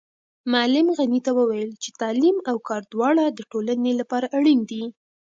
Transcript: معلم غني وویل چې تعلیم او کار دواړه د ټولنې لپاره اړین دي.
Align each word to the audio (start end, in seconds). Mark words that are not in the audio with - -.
معلم 0.51 0.87
غني 0.97 1.19
وویل 1.37 1.69
چې 1.81 1.89
تعلیم 2.01 2.37
او 2.49 2.57
کار 2.67 2.81
دواړه 2.93 3.23
د 3.29 3.39
ټولنې 3.51 3.91
لپاره 3.99 4.27
اړین 4.37 4.59
دي. 4.71 4.83